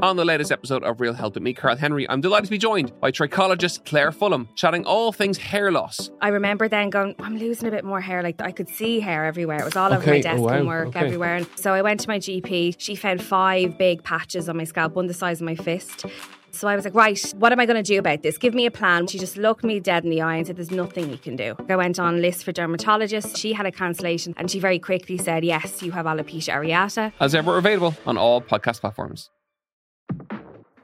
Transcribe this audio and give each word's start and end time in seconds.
On 0.00 0.14
the 0.14 0.24
latest 0.24 0.52
episode 0.52 0.84
of 0.84 1.00
Real 1.00 1.12
Health 1.12 1.34
with 1.34 1.42
me, 1.42 1.52
Carl 1.52 1.74
Henry, 1.74 2.08
I'm 2.08 2.20
delighted 2.20 2.44
to 2.44 2.50
be 2.52 2.58
joined 2.58 2.92
by 3.00 3.10
trichologist 3.10 3.84
Claire 3.84 4.12
Fulham, 4.12 4.48
chatting 4.54 4.84
all 4.84 5.10
things 5.10 5.36
hair 5.38 5.72
loss. 5.72 6.08
I 6.20 6.28
remember 6.28 6.68
then 6.68 6.90
going, 6.90 7.16
I'm 7.18 7.36
losing 7.36 7.66
a 7.66 7.72
bit 7.72 7.84
more 7.84 8.00
hair. 8.00 8.22
Like 8.22 8.40
I 8.40 8.52
could 8.52 8.68
see 8.68 9.00
hair 9.00 9.24
everywhere. 9.24 9.58
It 9.58 9.64
was 9.64 9.74
all 9.74 9.92
over 9.92 10.00
Okay, 10.00 10.10
my 10.12 10.18
oh, 10.18 10.22
desk 10.22 10.40
wow, 10.40 10.48
and 10.50 10.68
work 10.68 10.88
okay. 10.90 11.00
everywhere. 11.00 11.34
And 11.38 11.48
so 11.56 11.74
I 11.74 11.82
went 11.82 11.98
to 11.98 12.08
my 12.08 12.20
GP. 12.20 12.76
She 12.78 12.94
found 12.94 13.20
five 13.20 13.76
big 13.76 14.04
patches 14.04 14.48
on 14.48 14.56
my 14.56 14.62
scalp, 14.62 14.94
one 14.94 15.08
the 15.08 15.14
size 15.14 15.40
of 15.40 15.46
my 15.46 15.56
fist. 15.56 16.06
So 16.52 16.68
I 16.68 16.76
was 16.76 16.84
like, 16.84 16.94
right, 16.94 17.20
what 17.36 17.50
am 17.50 17.58
I 17.58 17.66
going 17.66 17.82
to 17.82 17.82
do 17.82 17.98
about 17.98 18.22
this? 18.22 18.38
Give 18.38 18.54
me 18.54 18.66
a 18.66 18.70
plan. 18.70 19.08
She 19.08 19.18
just 19.18 19.36
looked 19.36 19.64
me 19.64 19.80
dead 19.80 20.04
in 20.04 20.10
the 20.10 20.22
eye 20.22 20.36
and 20.36 20.46
said, 20.46 20.54
there's 20.54 20.70
nothing 20.70 21.10
you 21.10 21.18
can 21.18 21.34
do. 21.34 21.56
I 21.68 21.74
went 21.74 21.98
on 21.98 22.22
list 22.22 22.44
for 22.44 22.52
dermatologists. 22.52 23.36
She 23.36 23.52
had 23.52 23.66
a 23.66 23.72
cancellation 23.72 24.32
and 24.36 24.48
she 24.48 24.60
very 24.60 24.78
quickly 24.78 25.18
said, 25.18 25.44
yes, 25.44 25.82
you 25.82 25.90
have 25.90 26.06
alopecia 26.06 26.54
areata. 26.54 27.12
As 27.18 27.34
ever, 27.34 27.58
available 27.58 27.96
on 28.06 28.16
all 28.16 28.40
podcast 28.40 28.80
platforms. 28.80 29.30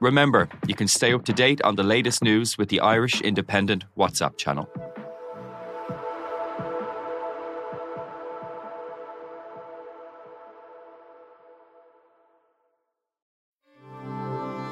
Remember, 0.04 0.50
you 0.66 0.74
can 0.74 0.86
stay 0.86 1.14
up 1.14 1.24
to 1.24 1.32
date 1.32 1.62
on 1.62 1.76
the 1.76 1.82
latest 1.82 2.22
news 2.22 2.58
with 2.58 2.68
the 2.68 2.78
Irish 2.80 3.22
Independent 3.22 3.86
WhatsApp 3.96 4.36
channel. 4.36 4.68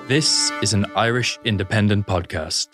This 0.06 0.50
is 0.60 0.74
an 0.74 0.84
Irish 0.94 1.38
independent 1.46 2.06
podcast. 2.06 2.68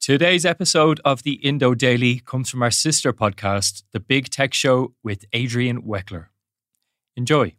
Today's 0.00 0.46
episode 0.46 0.98
of 1.04 1.24
the 1.24 1.34
Indo 1.34 1.74
Daily 1.74 2.20
comes 2.20 2.48
from 2.48 2.62
our 2.62 2.70
sister 2.70 3.12
podcast, 3.12 3.82
The 3.92 4.00
Big 4.00 4.30
Tech 4.30 4.54
Show 4.54 4.94
with 5.04 5.26
Adrian 5.34 5.82
Weckler. 5.82 6.28
Enjoy. 7.18 7.57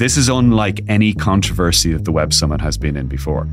This 0.00 0.16
is 0.16 0.30
unlike 0.30 0.80
any 0.88 1.12
controversy 1.12 1.92
that 1.92 2.06
the 2.06 2.10
Web 2.10 2.32
Summit 2.32 2.62
has 2.62 2.78
been 2.78 2.96
in 2.96 3.06
before. 3.06 3.46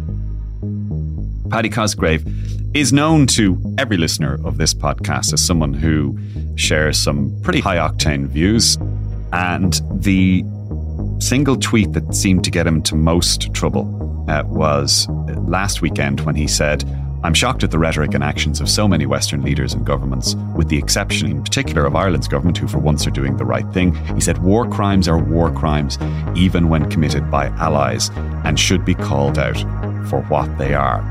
Paddy 1.50 1.68
Cosgrave 1.68 2.26
is 2.74 2.94
known 2.94 3.28
to 3.28 3.62
every 3.78 3.98
listener 3.98 4.40
of 4.46 4.56
this 4.56 4.74
podcast 4.74 5.34
as 5.34 5.46
someone 5.46 5.74
who 5.74 6.18
shares 6.56 6.98
some 6.98 7.38
pretty 7.42 7.60
high 7.60 7.76
octane 7.76 8.28
views. 8.28 8.78
And 9.34 9.74
the 9.92 10.46
single 11.20 11.58
tweet 11.58 11.92
that 11.92 12.16
seemed 12.16 12.46
to 12.46 12.50
get 12.50 12.66
him 12.66 12.82
to 12.84 12.96
most 12.96 13.54
trouble 13.54 14.26
uh, 14.30 14.44
was 14.46 15.06
last 15.10 15.82
weekend 15.82 16.22
when 16.22 16.36
he 16.36 16.48
said, 16.48 16.86
I'm 17.24 17.34
shocked 17.34 17.64
at 17.64 17.72
the 17.72 17.80
rhetoric 17.80 18.14
and 18.14 18.24
actions 18.24 18.62
of 18.62 18.70
so 18.70 18.88
many 18.88 19.08
Western 19.08 19.42
leaders 19.42 19.74
and 19.74 19.84
governments, 19.84 20.36
with 20.56 20.70
the 20.70 20.78
exception 20.78 21.32
in 21.32 21.44
particular 21.44 21.86
of 21.86 21.96
Ireland's 21.96 22.28
government, 22.28 22.58
who 22.58 22.68
for 22.68 22.78
once 22.78 23.08
are 23.08 23.12
doing 23.12 23.38
the 23.38 23.46
right 23.46 23.68
thing. 23.74 23.96
He 24.14 24.22
said, 24.22 24.38
War 24.44 24.70
crimes 24.70 25.08
are 25.08 25.18
war 25.18 25.52
crimes, 25.52 25.98
even 26.36 26.70
when 26.70 26.90
committed 26.92 27.32
by 27.32 27.48
allies, 27.48 28.12
and 28.46 28.60
should 28.60 28.86
be 28.86 28.94
called 28.94 29.40
out 29.40 29.58
for 30.08 30.22
what 30.30 30.58
they 30.60 30.76
are. 30.76 31.02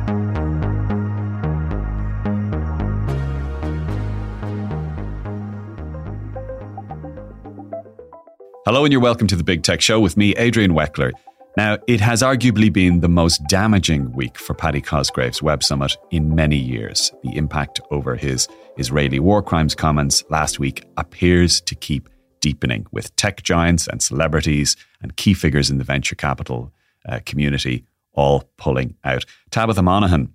Hello, 8.64 8.84
and 8.84 8.92
you're 8.92 9.00
welcome 9.00 9.26
to 9.26 9.36
the 9.36 9.44
Big 9.44 9.64
Tech 9.64 9.80
Show 9.80 10.00
with 10.00 10.16
me, 10.16 10.32
Adrian 10.36 10.72
Weckler. 10.72 11.12
Now, 11.56 11.78
it 11.86 12.00
has 12.00 12.22
arguably 12.22 12.70
been 12.70 13.00
the 13.00 13.08
most 13.08 13.40
damaging 13.48 14.12
week 14.12 14.36
for 14.36 14.52
Paddy 14.52 14.82
Cosgrave's 14.82 15.42
Web 15.42 15.62
Summit 15.62 15.96
in 16.10 16.34
many 16.34 16.56
years. 16.56 17.10
The 17.22 17.34
impact 17.34 17.80
over 17.90 18.14
his 18.14 18.46
Israeli 18.76 19.18
war 19.18 19.42
crimes 19.42 19.74
comments 19.74 20.22
last 20.28 20.58
week 20.58 20.84
appears 20.98 21.62
to 21.62 21.74
keep 21.74 22.10
deepening, 22.42 22.86
with 22.92 23.16
tech 23.16 23.42
giants 23.42 23.88
and 23.88 24.02
celebrities 24.02 24.76
and 25.00 25.16
key 25.16 25.32
figures 25.32 25.70
in 25.70 25.78
the 25.78 25.84
venture 25.84 26.14
capital 26.14 26.72
uh, 27.08 27.20
community 27.24 27.86
all 28.12 28.44
pulling 28.58 28.94
out. 29.02 29.24
Tabitha 29.50 29.82
Monahan, 29.82 30.34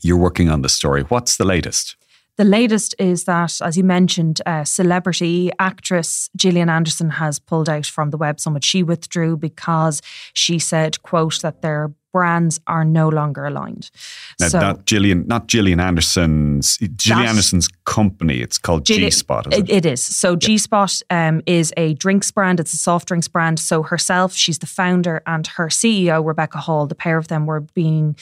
you're 0.00 0.16
working 0.16 0.48
on 0.48 0.62
the 0.62 0.68
story. 0.68 1.02
What's 1.02 1.36
the 1.36 1.44
latest? 1.44 1.94
The 2.40 2.46
latest 2.46 2.94
is 2.98 3.24
that, 3.24 3.60
as 3.60 3.76
you 3.76 3.84
mentioned, 3.84 4.40
uh, 4.46 4.64
celebrity 4.64 5.50
actress 5.58 6.30
Gillian 6.34 6.70
Anderson 6.70 7.10
has 7.10 7.38
pulled 7.38 7.68
out 7.68 7.84
from 7.84 8.08
the 8.08 8.16
Web 8.16 8.40
Summit. 8.40 8.64
She 8.64 8.82
withdrew 8.82 9.36
because 9.36 10.00
she 10.32 10.58
said, 10.58 11.02
"quote 11.02 11.42
that 11.42 11.60
their 11.60 11.92
brands 12.12 12.60
are 12.66 12.84
no 12.84 13.08
longer 13.08 13.44
aligned." 13.46 13.90
Now, 14.38 14.48
so 14.48 14.60
not 14.60 14.86
Gillian, 14.86 15.26
not 15.26 15.46
Gillian 15.46 15.80
Anderson's, 15.80 16.78
Gillian 16.96 17.28
Anderson's 17.28 17.68
company. 17.84 18.40
It's 18.40 18.58
called 18.58 18.84
G 18.84 19.10
Spot. 19.10 19.52
It? 19.52 19.68
it 19.68 19.86
is. 19.86 20.02
So 20.02 20.36
G 20.36 20.58
Spot 20.58 21.00
um, 21.10 21.42
is 21.46 21.72
a 21.76 21.94
drinks 21.94 22.30
brand. 22.30 22.60
It's 22.60 22.72
a 22.72 22.76
soft 22.76 23.08
drinks 23.08 23.28
brand. 23.28 23.58
So 23.58 23.82
herself, 23.82 24.34
she's 24.34 24.58
the 24.58 24.66
founder, 24.66 25.22
and 25.26 25.46
her 25.46 25.68
CEO 25.68 26.24
Rebecca 26.24 26.58
Hall. 26.58 26.86
The 26.86 26.94
pair 26.94 27.18
of 27.18 27.28
them 27.28 27.46
were 27.46 27.60
being 27.60 28.14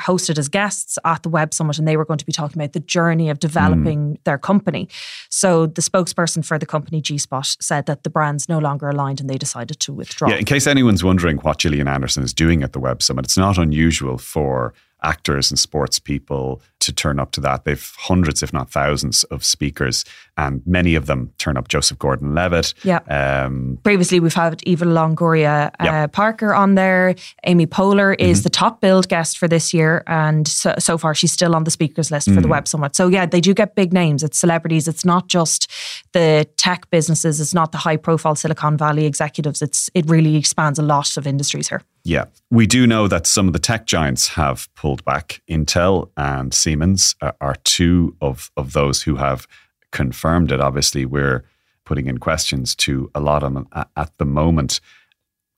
hosted 0.00 0.38
as 0.38 0.48
guests 0.48 0.98
at 1.04 1.22
the 1.22 1.28
Web 1.28 1.52
Summit, 1.52 1.78
and 1.78 1.86
they 1.86 1.96
were 1.96 2.04
going 2.04 2.18
to 2.18 2.26
be 2.26 2.32
talking 2.32 2.60
about 2.60 2.72
the 2.72 2.80
journey 2.80 3.30
of 3.30 3.38
developing 3.38 4.18
their 4.24 4.38
company. 4.38 4.88
So 5.28 5.66
the 5.66 5.82
spokesperson 5.82 6.44
for 6.44 6.58
the 6.58 6.66
company 6.66 7.00
G 7.00 7.18
Spot 7.18 7.56
said 7.60 7.86
that 7.86 8.02
the 8.02 8.10
brands 8.10 8.48
no 8.48 8.58
longer 8.58 8.88
aligned, 8.88 9.20
and 9.20 9.28
they 9.28 9.38
decided 9.38 9.80
to 9.80 9.92
withdraw. 9.92 10.28
Yeah, 10.28 10.36
in 10.36 10.44
case 10.44 10.66
anyone's 10.66 11.04
wondering 11.04 11.38
what 11.38 11.58
Gillian 11.58 11.88
Anderson 11.88 12.22
is 12.22 12.32
doing 12.32 12.62
at 12.62 12.72
the 12.72 12.80
Web 12.80 13.02
Summit, 13.02 13.30
it's 13.36 13.38
not 13.38 13.58
unusual 13.58 14.16
for 14.16 14.72
actors 15.02 15.50
and 15.50 15.58
sports 15.58 15.98
people 15.98 16.62
to 16.80 16.90
turn 16.90 17.20
up 17.20 17.30
to 17.30 17.40
that. 17.40 17.64
They've 17.64 17.92
hundreds, 17.98 18.42
if 18.42 18.50
not 18.50 18.70
thousands, 18.70 19.24
of 19.24 19.44
speakers, 19.44 20.06
and 20.38 20.62
many 20.64 20.94
of 20.94 21.04
them 21.04 21.32
turn 21.36 21.58
up. 21.58 21.68
Joseph 21.68 21.98
Gordon-Levitt. 21.98 22.72
Yeah. 22.82 23.00
Um, 23.10 23.78
Previously, 23.84 24.20
we've 24.20 24.32
had 24.32 24.62
Eva 24.64 24.86
Longoria 24.86 25.70
uh, 25.78 25.84
Yep. 25.84 26.12
Parker 26.12 26.54
on 26.54 26.76
there. 26.76 27.14
Amy 27.44 27.66
Poehler 27.66 28.16
is 28.18 28.42
the 28.42 28.48
top 28.48 28.80
billed 28.80 29.08
guest 29.08 29.36
for 29.36 29.48
this 29.48 29.74
year, 29.74 30.02
and 30.06 30.48
so, 30.48 30.74
so 30.78 30.96
far 30.96 31.14
she's 31.14 31.32
still 31.32 31.54
on 31.54 31.64
the 31.64 31.70
speakers 31.70 32.10
list 32.10 32.30
for 32.32 32.40
the 32.40 32.48
Web 32.48 32.66
Summit. 32.66 32.96
So 32.96 33.08
yeah, 33.08 33.26
they 33.26 33.42
do 33.42 33.52
get 33.52 33.74
big 33.74 33.92
names. 33.92 34.22
It's 34.22 34.38
celebrities. 34.38 34.88
It's 34.88 35.04
not 35.04 35.28
just 35.28 35.70
the 36.12 36.48
tech 36.56 36.88
businesses. 36.88 37.38
It's 37.38 37.52
not 37.52 37.70
the 37.70 37.78
high 37.78 37.98
profile 37.98 38.34
Silicon 38.34 38.78
Valley 38.78 39.04
executives. 39.04 39.60
It's 39.60 39.90
it 39.92 40.08
really 40.08 40.36
expands 40.36 40.78
a 40.78 40.82
lot 40.82 41.18
of 41.18 41.26
industries 41.26 41.68
here. 41.68 41.82
Yeah. 42.06 42.26
We 42.52 42.68
do 42.68 42.86
know 42.86 43.08
that 43.08 43.26
some 43.26 43.48
of 43.48 43.52
the 43.52 43.58
tech 43.58 43.84
giants 43.84 44.28
have 44.28 44.72
pulled 44.76 45.04
back. 45.04 45.42
Intel 45.50 46.08
and 46.16 46.54
Siemens 46.54 47.16
are, 47.20 47.34
are 47.40 47.56
two 47.64 48.14
of, 48.20 48.52
of 48.56 48.74
those 48.74 49.02
who 49.02 49.16
have 49.16 49.48
confirmed 49.90 50.52
it. 50.52 50.60
Obviously, 50.60 51.04
we're 51.04 51.44
putting 51.84 52.06
in 52.06 52.18
questions 52.18 52.76
to 52.76 53.10
a 53.12 53.18
lot 53.18 53.42
of 53.42 53.54
them 53.54 53.66
at 53.96 54.12
the 54.18 54.24
moment. 54.24 54.80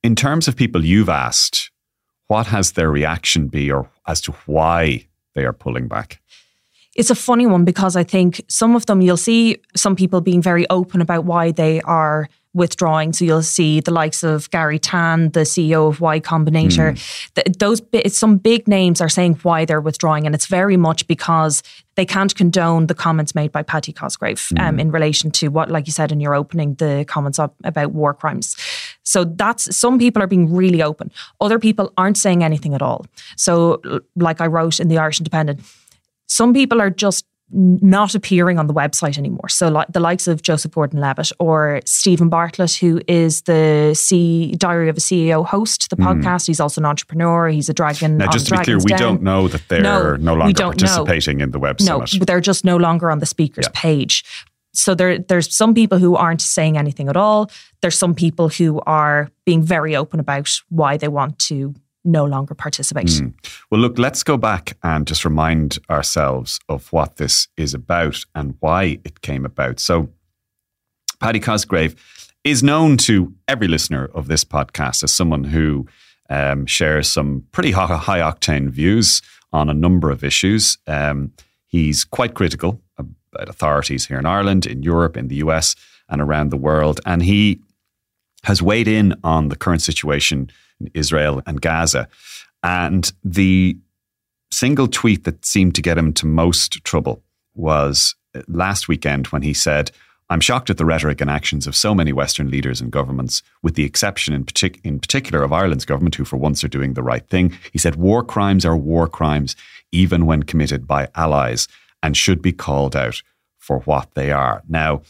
In 0.02 0.16
terms 0.16 0.48
of 0.48 0.56
people 0.56 0.86
you've 0.86 1.10
asked, 1.10 1.70
what 2.28 2.46
has 2.46 2.72
their 2.72 2.90
reaction 2.90 3.48
be 3.48 3.70
or 3.70 3.90
as 4.06 4.22
to 4.22 4.32
why 4.46 5.06
they 5.34 5.44
are 5.44 5.52
pulling 5.52 5.86
back? 5.86 6.18
It's 6.94 7.10
a 7.10 7.14
funny 7.14 7.46
one 7.46 7.66
because 7.66 7.94
I 7.94 8.04
think 8.04 8.40
some 8.48 8.74
of 8.74 8.86
them 8.86 9.02
you'll 9.02 9.18
see 9.18 9.58
some 9.76 9.94
people 9.94 10.22
being 10.22 10.40
very 10.40 10.66
open 10.70 11.02
about 11.02 11.26
why 11.26 11.52
they 11.52 11.82
are 11.82 12.26
withdrawing. 12.58 13.12
So 13.14 13.24
you'll 13.24 13.42
see 13.42 13.80
the 13.80 13.90
likes 13.90 14.22
of 14.22 14.50
Garry 14.50 14.78
Tan, 14.78 15.30
the 15.30 15.40
CEO 15.40 15.88
of 15.88 16.00
Y 16.00 16.20
Combinator. 16.20 16.94
Th- 17.34 17.56
those 17.58 17.80
bi- 17.80 18.02
some 18.08 18.36
big 18.36 18.68
names 18.68 19.00
are 19.00 19.08
saying 19.08 19.38
why 19.42 19.64
they're 19.64 19.80
withdrawing, 19.80 20.26
and 20.26 20.34
it's 20.34 20.46
very 20.46 20.76
much 20.76 21.06
because 21.06 21.62
they 21.94 22.04
can't 22.04 22.34
condone 22.34 22.86
the 22.86 22.94
comments 22.94 23.34
made 23.34 23.50
by 23.50 23.62
Paddy 23.62 23.92
Cosgrave 23.92 24.52
um, 24.60 24.78
in 24.78 24.92
relation 24.92 25.32
to 25.32 25.48
what, 25.48 25.68
like 25.68 25.86
you 25.86 25.92
said 25.92 26.12
in 26.12 26.20
your 26.20 26.34
opening, 26.34 26.74
the 26.74 27.04
comments 27.08 27.38
up 27.40 27.56
about 27.64 27.92
war 27.92 28.14
crimes. 28.14 28.56
So 29.02 29.24
that's 29.24 29.74
some 29.74 29.98
people 29.98 30.22
are 30.22 30.28
being 30.28 30.54
really 30.54 30.82
open. 30.82 31.10
Other 31.40 31.58
people 31.58 31.92
aren't 31.96 32.18
saying 32.18 32.44
anything 32.44 32.74
at 32.74 32.82
all. 32.82 33.06
So, 33.36 33.80
like 34.14 34.40
I 34.40 34.46
wrote 34.46 34.78
in 34.78 34.88
the 34.88 34.98
Irish 34.98 35.18
Independent, 35.18 35.60
some 36.26 36.52
people 36.52 36.80
are 36.80 36.90
just 36.90 37.24
not 37.50 38.14
appearing 38.14 38.58
on 38.58 38.66
the 38.66 38.74
website 38.74 39.16
anymore. 39.16 39.48
So, 39.48 39.68
like 39.68 39.88
the 39.88 40.00
likes 40.00 40.26
of 40.26 40.42
Joseph 40.42 40.72
Gordon-Levitt 40.72 41.32
or 41.38 41.80
Steven 41.84 42.28
Bartlett, 42.28 42.72
who 42.74 43.00
is 43.08 43.42
the 43.42 43.94
C 43.94 44.54
Diary 44.56 44.88
of 44.88 44.96
a 44.96 45.00
CEO 45.00 45.46
host, 45.46 45.88
the 45.90 45.96
hmm. 45.96 46.04
podcast. 46.04 46.46
He's 46.46 46.60
also 46.60 46.80
an 46.80 46.84
entrepreneur. 46.84 47.48
He's 47.48 47.68
a 47.68 47.74
dragon. 47.74 48.18
Now, 48.18 48.30
just 48.30 48.46
to 48.48 48.58
be 48.58 48.64
clear, 48.64 48.78
we 48.78 48.86
Den. 48.86 48.98
don't 48.98 49.22
know 49.22 49.48
that 49.48 49.66
they're 49.68 49.80
No, 49.80 50.16
no, 50.16 50.34
longer 50.34 50.52
don't 50.52 50.80
know. 50.80 50.86
participating 50.86 51.40
in 51.40 51.50
the 51.50 51.58
Web 51.58 51.80
No, 51.80 52.04
Summit. 52.04 52.26
they're 52.26 52.40
just 52.40 52.64
no 52.64 52.76
longer 52.76 53.10
on 53.10 53.18
the 53.18 53.26
speakers 53.26 53.66
Yeah. 53.66 53.80
page. 53.80 54.24
So 54.74 54.94
there, 54.94 55.18
there's 55.18 55.54
some 55.54 55.74
people 55.74 55.98
who 55.98 56.14
aren't 56.14 56.42
saying 56.42 56.76
anything 56.76 57.08
at 57.08 57.16
all. 57.16 57.50
There's 57.80 57.98
some 57.98 58.14
people 58.14 58.48
who 58.48 58.80
are 58.86 59.30
being 59.44 59.62
very 59.62 59.96
open 59.96 60.20
about 60.20 60.50
why 60.68 60.96
they 60.96 61.08
want 61.08 61.38
to 61.40 61.74
no 62.08 62.24
longer 62.24 62.54
participate. 62.54 63.06
Mm. 63.06 63.34
Well, 63.70 63.80
look, 63.80 63.98
let's 63.98 64.22
go 64.22 64.36
back 64.36 64.76
and 64.82 65.06
just 65.06 65.24
remind 65.24 65.78
ourselves 65.90 66.58
of 66.68 66.90
what 66.92 67.16
this 67.16 67.48
is 67.56 67.74
about 67.74 68.24
and 68.34 68.56
why 68.60 68.98
it 69.04 69.20
came 69.20 69.44
about. 69.44 69.78
So, 69.78 70.08
Paddy 71.20 71.40
Cosgrave 71.40 71.94
is 72.44 72.62
known 72.62 72.96
to 72.96 73.34
every 73.46 73.68
listener 73.68 74.06
of 74.14 74.26
this 74.28 74.44
podcast 74.44 75.02
as 75.02 75.12
someone 75.12 75.44
who 75.44 75.86
um, 76.30 76.66
shares 76.66 77.08
some 77.08 77.44
pretty 77.52 77.72
high, 77.72 78.20
octane 78.20 78.70
views 78.70 79.20
on 79.52 79.68
a 79.68 79.74
number 79.74 80.10
of 80.10 80.24
issues. 80.24 80.78
Um, 80.86 81.32
he's 81.66 82.04
quite 82.04 82.34
critical 82.34 82.80
about 82.96 83.48
authorities 83.48 84.06
here 84.06 84.18
in 84.18 84.26
Ireland, 84.26 84.66
in 84.66 84.82
Europe, 84.82 85.16
in 85.16 85.28
the 85.28 85.36
US, 85.36 85.74
and 86.08 86.20
around 86.20 86.50
the 86.50 86.56
world. 86.56 87.00
And 87.04 87.22
he 87.22 87.60
has 88.44 88.62
weighed 88.62 88.88
in 88.88 89.14
on 89.24 89.48
the 89.48 89.56
current 89.56 89.82
situation 89.82 90.50
Israel 90.94 91.42
and 91.46 91.60
Gaza. 91.60 92.08
And 92.62 93.10
the 93.24 93.76
single 94.50 94.88
tweet 94.88 95.24
that 95.24 95.44
seemed 95.44 95.74
to 95.74 95.82
get 95.82 95.98
him 95.98 96.12
to 96.14 96.26
most 96.26 96.84
trouble 96.84 97.22
was 97.54 98.14
last 98.46 98.88
weekend 98.88 99.28
when 99.28 99.42
he 99.42 99.54
said, 99.54 99.90
I'm 100.30 100.40
shocked 100.40 100.68
at 100.68 100.76
the 100.76 100.84
rhetoric 100.84 101.20
and 101.20 101.30
actions 101.30 101.66
of 101.66 101.74
so 101.74 101.94
many 101.94 102.12
Western 102.12 102.50
leaders 102.50 102.80
and 102.82 102.92
governments, 102.92 103.42
with 103.62 103.76
the 103.76 103.84
exception 103.84 104.34
in, 104.34 104.44
partic- 104.44 104.80
in 104.84 105.00
particular 105.00 105.42
of 105.42 105.52
Ireland's 105.52 105.86
government, 105.86 106.16
who 106.16 106.24
for 106.24 106.36
once 106.36 106.62
are 106.62 106.68
doing 106.68 106.94
the 106.94 107.02
right 107.02 107.26
thing. 107.28 107.56
He 107.72 107.78
said, 107.78 107.96
War 107.96 108.22
crimes 108.22 108.66
are 108.66 108.76
war 108.76 109.08
crimes, 109.08 109.56
even 109.90 110.26
when 110.26 110.42
committed 110.42 110.86
by 110.86 111.08
allies, 111.14 111.66
and 112.02 112.14
should 112.14 112.42
be 112.42 112.52
called 112.52 112.94
out 112.94 113.22
for 113.56 113.80
what 113.80 114.12
they 114.14 114.30
are. 114.30 114.62
Now, 114.68 115.02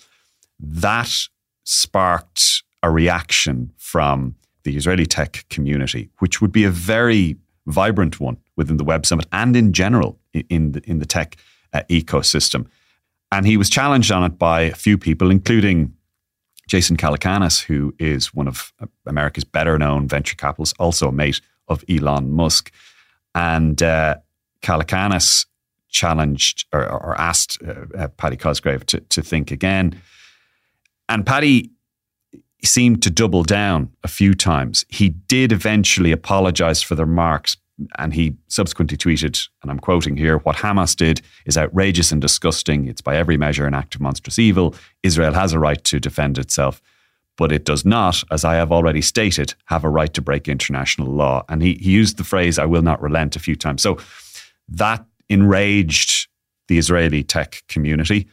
that 0.60 1.12
sparked 1.64 2.62
a 2.82 2.90
reaction 2.90 3.72
from 3.76 4.36
the 4.68 4.76
Israeli 4.76 5.06
tech 5.06 5.46
community, 5.48 6.10
which 6.18 6.40
would 6.40 6.52
be 6.52 6.64
a 6.64 6.70
very 6.70 7.36
vibrant 7.66 8.20
one 8.20 8.36
within 8.56 8.76
the 8.76 8.84
Web 8.84 9.06
Summit 9.06 9.26
and 9.32 9.56
in 9.56 9.72
general 9.72 10.18
in 10.34 10.72
the, 10.72 10.82
in 10.84 10.98
the 10.98 11.06
tech 11.06 11.36
uh, 11.72 11.82
ecosystem. 11.88 12.66
And 13.32 13.46
he 13.46 13.56
was 13.56 13.70
challenged 13.70 14.12
on 14.12 14.24
it 14.24 14.38
by 14.38 14.60
a 14.62 14.74
few 14.74 14.98
people, 14.98 15.30
including 15.30 15.94
Jason 16.66 16.96
Calacanis, 16.98 17.62
who 17.62 17.94
is 17.98 18.34
one 18.34 18.46
of 18.46 18.74
America's 19.06 19.44
better 19.44 19.78
known 19.78 20.06
venture 20.06 20.36
capitalists, 20.36 20.74
also 20.78 21.08
a 21.08 21.12
mate 21.12 21.40
of 21.66 21.82
Elon 21.88 22.30
Musk. 22.30 22.70
And 23.34 23.82
uh, 23.82 24.16
Calacanis 24.60 25.46
challenged 25.88 26.66
or, 26.74 26.86
or 26.86 27.18
asked 27.18 27.58
uh, 27.66 27.86
uh, 27.96 28.08
Paddy 28.08 28.36
Cosgrave 28.36 28.84
to, 28.86 29.00
to 29.00 29.22
think 29.22 29.50
again. 29.50 30.00
And 31.08 31.24
Paddy 31.24 31.70
seemed 32.66 33.02
to 33.02 33.10
double 33.10 33.42
down 33.42 33.90
a 34.02 34.08
few 34.08 34.34
times. 34.34 34.84
He 34.88 35.10
did 35.10 35.52
eventually 35.52 36.12
apologize 36.12 36.82
for 36.82 36.94
the 36.94 37.04
remarks, 37.04 37.56
and 37.98 38.12
he 38.12 38.36
subsequently 38.48 38.96
tweeted, 38.96 39.48
and 39.62 39.70
I'm 39.70 39.78
quoting 39.78 40.16
here, 40.16 40.38
what 40.38 40.56
Hamas 40.56 40.96
did 40.96 41.20
is 41.46 41.56
outrageous 41.56 42.10
and 42.10 42.20
disgusting. 42.20 42.88
It's 42.88 43.00
by 43.00 43.16
every 43.16 43.36
measure 43.36 43.66
an 43.66 43.74
act 43.74 43.94
of 43.94 44.00
monstrous 44.00 44.38
evil. 44.38 44.74
Israel 45.04 45.34
has 45.34 45.52
a 45.52 45.58
right 45.58 45.82
to 45.84 46.00
defend 46.00 46.38
itself, 46.38 46.82
but 47.36 47.52
it 47.52 47.64
does 47.64 47.84
not, 47.84 48.24
as 48.32 48.44
I 48.44 48.56
have 48.56 48.72
already 48.72 49.02
stated, 49.02 49.54
have 49.66 49.84
a 49.84 49.88
right 49.88 50.12
to 50.14 50.20
break 50.20 50.48
international 50.48 51.12
law. 51.12 51.44
And 51.48 51.62
he, 51.62 51.74
he 51.74 51.92
used 51.92 52.16
the 52.16 52.24
phrase, 52.24 52.58
I 52.58 52.64
will 52.64 52.82
not 52.82 53.00
relent, 53.00 53.36
a 53.36 53.40
few 53.40 53.54
times. 53.54 53.80
So 53.82 53.98
that 54.68 55.04
enraged 55.28 56.26
the 56.66 56.78
Israeli 56.78 57.22
tech 57.22 57.62
community. 57.68 58.26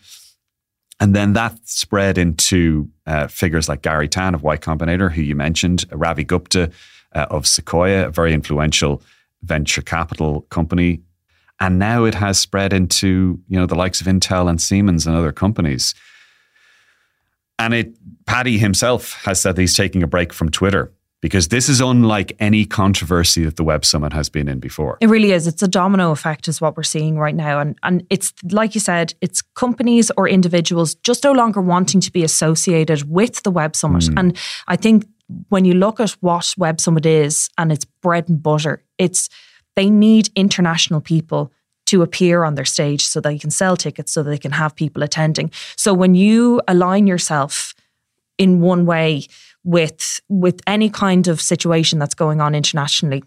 And 1.00 1.16
then 1.16 1.34
that 1.34 1.58
spread 1.68 2.18
into 2.18 2.90
uh, 3.06 3.28
figures 3.28 3.68
like 3.68 3.82
Garry 3.82 4.08
Tan 4.08 4.34
of 4.34 4.44
Y 4.44 4.58
Combinator, 4.58 5.12
who 5.12 5.22
you 5.22 5.36
mentioned, 5.36 5.86
Ravi 5.92 6.24
Gupta 6.24 6.72
uh, 7.14 7.26
of 7.30 7.46
Sequoia, 7.46 8.08
a 8.08 8.12
very 8.12 8.34
influential 8.34 9.02
venture 9.44 9.82
capital 9.82 10.42
company. 10.50 11.02
And 11.60 11.80
now 11.80 12.06
it 12.06 12.16
has 12.16 12.40
spread 12.40 12.74
into, 12.74 13.40
you 13.48 13.60
know, 13.60 13.66
the 13.66 13.76
likes 13.76 14.02
of 14.02 14.08
Intel 14.08 14.50
and 14.50 14.62
Siemens 14.62 15.06
and 15.06 15.16
other 15.16 15.32
companies. 15.32 15.96
And 17.60 17.74
it 17.74 17.96
Paddy 18.26 18.58
himself 18.58 19.14
has 19.24 19.40
said 19.40 19.58
he's 19.58 19.76
taking 19.76 20.04
a 20.04 20.08
break 20.08 20.34
from 20.34 20.50
Twitter 20.50 20.92
because 21.25 21.48
this 21.48 21.69
is 21.69 21.81
unlike 21.81 22.36
any 22.39 22.66
controversy 22.66 23.45
that 23.45 23.56
the 23.56 23.63
Web 23.63 23.83
Summit 23.83 24.13
has 24.13 24.30
been 24.30 24.48
in 24.48 24.60
before. 24.60 25.00
It 25.01 25.10
really 25.10 25.31
is. 25.31 25.48
It's 25.48 25.63
a 25.63 25.68
domino 25.68 26.12
effect, 26.12 26.48
is 26.48 26.62
what 26.62 26.77
we're 26.77 26.83
seeing 26.83 27.18
right 27.18 27.33
now. 27.33 27.60
And 27.60 27.75
and 27.81 28.06
it's 28.12 28.31
like 28.51 28.75
you 28.75 28.80
said, 28.80 29.16
it's 29.22 29.42
companies 29.42 30.12
or 30.18 30.30
individuals 30.30 30.94
just 30.94 31.24
no 31.24 31.31
longer 31.31 31.62
wanting 31.62 32.00
to 32.01 32.12
be 32.12 32.24
associated 32.24 33.10
with 33.10 33.42
the 33.42 33.50
Web 33.50 33.75
Summit. 33.75 34.04
Mm. 34.04 34.19
And 34.19 34.38
I 34.68 34.75
think 34.75 35.07
when 35.50 35.66
you 35.66 35.74
look 35.74 36.00
at 36.00 36.12
what 36.22 36.54
Web 36.60 36.80
Summit 36.80 37.07
is 37.07 37.50
and 37.57 37.72
its 37.72 37.86
bread 37.86 38.30
and 38.30 38.44
butter, 38.44 38.83
it's 39.00 39.27
they 39.75 39.89
need 39.89 40.30
international 40.36 41.01
people 41.01 41.51
to 41.88 42.04
appear 42.04 42.44
on 42.44 42.54
their 42.54 42.66
stage 42.66 43.04
so 43.04 43.19
they 43.19 43.39
can 43.39 43.50
sell 43.50 43.75
tickets 43.75 44.12
so 44.12 44.22
they 44.22 44.38
can 44.38 44.51
have 44.51 44.75
people 44.75 45.01
attending. 45.01 45.50
So 45.75 45.92
when 45.92 46.13
you 46.13 46.62
align 46.68 47.07
yourself 47.07 47.74
in 48.38 48.62
one 48.62 48.86
way 48.86 49.25
with 49.66 50.22
with 50.30 50.62
any 50.66 50.90
kind 50.90 51.28
of 51.28 51.42
situation 51.42 52.00
that's 52.00 52.14
going 52.14 52.40
on 52.40 52.56
internationally, 52.56 53.24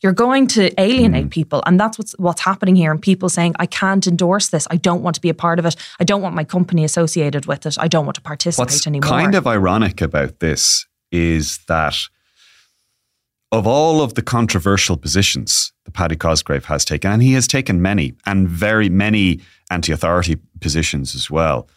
you're 0.00 0.12
going 0.12 0.48
to 0.48 0.80
alienate 0.80 1.26
mm. 1.26 1.30
people 1.30 1.62
and 1.64 1.78
that's 1.78 1.96
what's 1.96 2.12
what's 2.18 2.40
happening 2.40 2.74
here 2.74 2.90
and 2.90 3.00
people 3.00 3.28
saying 3.28 3.54
i 3.60 3.66
can't 3.66 4.08
endorse 4.08 4.48
this 4.48 4.66
i 4.70 4.76
don't 4.76 5.02
want 5.02 5.14
to 5.14 5.20
be 5.20 5.28
a 5.28 5.34
part 5.34 5.60
of 5.60 5.64
it 5.64 5.76
i 6.00 6.04
don't 6.04 6.20
want 6.20 6.34
my 6.34 6.42
company 6.42 6.82
associated 6.82 7.46
with 7.46 7.64
it 7.66 7.76
i 7.78 7.86
don't 7.86 8.04
want 8.04 8.16
to 8.16 8.20
participate 8.20 8.84
anymore. 8.84 9.00
what's 9.02 9.12
anymore 9.12 9.22
kind 9.22 9.34
of 9.36 9.46
ironic 9.46 10.00
about 10.00 10.40
this 10.40 10.86
is 11.12 11.58
that 11.68 11.94
of 13.52 13.66
all 13.66 14.00
of 14.00 14.14
the 14.14 14.22
controversial 14.22 14.96
positions 14.96 15.72
that 15.84 15.92
Paddy 15.92 16.16
Cosgrave 16.16 16.64
has 16.64 16.86
taken, 16.86 17.12
and 17.12 17.22
he 17.22 17.34
has 17.34 17.46
taken 17.46 17.82
many 17.82 18.14
and 18.24 18.48
very 18.48 18.88
many 18.88 19.40
anti 19.70 19.92
authority 19.92 20.36
positions 20.60 21.14
as 21.14 21.30
well, 21.30 21.68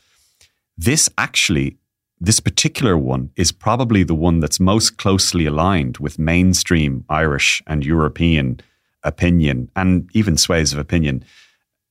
this 0.78 1.10
actually, 1.18 1.78
this 2.20 2.40
particular 2.40 2.98
one 2.98 3.32
is 3.36 3.52
probably 3.52 4.04
the 4.04 4.16
one 4.16 4.40
that's 4.40 4.60
most 4.60 4.98
closely 4.98 5.46
aligned 5.46 5.98
with 5.98 6.18
mainstream 6.18 7.06
Irish 7.10 7.62
and 7.68 7.86
European 7.86 8.62
opinion 9.04 9.70
and 9.76 10.10
even 10.14 10.38
sways 10.38 10.74
of 10.74 10.80
opinion 10.80 11.24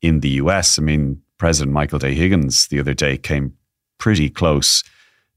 in 0.02 0.20
the 0.20 0.30
US. 0.30 0.78
I 0.78 0.82
mean, 0.82 1.22
President 1.38 1.72
Michael 1.72 1.98
D. 1.98 2.14
Higgins 2.14 2.68
the 2.68 2.80
other 2.80 2.94
day 2.94 3.16
came 3.16 3.54
pretty 3.98 4.30
close 4.30 4.82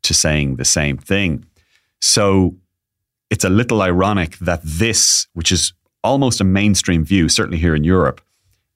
to 0.04 0.14
saying 0.14 0.56
the 0.56 0.66
same 0.66 0.98
thing. 0.98 1.46
So 2.00 2.56
it's 3.30 3.44
a 3.44 3.50
little 3.50 3.82
ironic 3.82 4.38
that 4.40 4.62
this, 4.64 5.28
which 5.34 5.52
is 5.52 5.74
almost 6.04 6.40
a 6.40 6.46
mainstream 6.46 7.04
view, 7.04 7.28
certainly 7.30 7.58
here 7.58 7.76
in 7.76 7.84
Europe, 7.84 8.22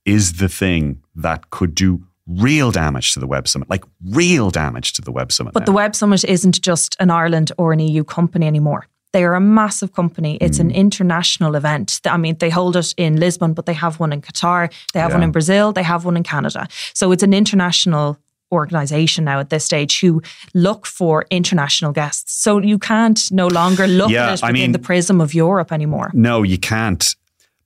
is 0.06 0.34
the 0.34 0.50
thing 0.50 1.02
that 1.16 1.50
could 1.52 1.76
do 1.76 2.06
real 2.38 2.72
damage 2.72 3.14
to 3.14 3.20
the 3.20 3.28
Web 3.28 3.48
Summit, 3.48 3.70
like 3.70 3.84
real 4.10 4.50
damage 4.50 4.94
to 4.94 5.02
the 5.02 5.12
Web 5.12 5.32
Summit. 5.32 5.54
But 5.54 5.62
now. 5.62 5.66
the 5.66 5.72
Web 5.74 5.96
Summit 5.96 6.24
isn't 6.24 6.62
just 6.62 6.96
an 7.00 7.10
Ireland 7.10 7.52
or 7.58 7.74
an 7.74 7.80
EU 7.80 8.04
company 8.04 8.48
anymore. 8.48 8.88
They 9.14 9.26
are 9.26 9.36
a 9.36 9.42
massive 9.42 9.94
company. 9.94 10.38
It's 10.40 10.58
mm. 10.58 10.62
an 10.62 10.72
international 10.72 11.56
event. 11.56 12.00
I 12.06 12.18
mean, 12.18 12.38
they 12.38 12.50
hold 12.50 12.78
it 12.78 12.94
in 12.96 13.18
Lisbon, 13.18 13.54
but 13.54 13.66
they 13.66 13.74
have 13.74 14.00
one 14.00 14.14
in 14.14 14.22
Qatar, 14.22 14.72
they 14.94 15.00
have 15.00 15.12
yeah. 15.12 15.18
one 15.18 15.24
in 15.24 15.32
Brazil, 15.32 15.74
they 15.74 15.84
have 15.84 16.06
one 16.06 16.16
in 16.16 16.24
Canada. 16.24 16.68
So 16.94 17.12
it's 17.12 17.24
an 17.24 17.34
international 17.34 18.18
organization 18.52 19.26
now 19.26 19.40
at 19.40 19.50
this 19.50 19.66
stage 19.66 20.00
who 20.02 20.22
look 20.54 20.86
for 20.86 21.26
international 21.30 21.92
guests. 21.92 22.34
So 22.34 22.60
you 22.60 22.78
can't 22.78 23.20
no 23.32 23.48
longer 23.48 23.88
look 23.88 24.12
yeah, 24.12 24.24
at 24.24 24.28
it 24.28 24.32
within 24.34 24.50
I 24.50 24.52
mean, 24.52 24.72
the 24.72 24.80
prism 24.80 25.22
of 25.22 25.34
Europe 25.34 25.72
anymore. 25.72 26.12
No, 26.14 26.44
you 26.44 26.58
can't. 26.58 27.16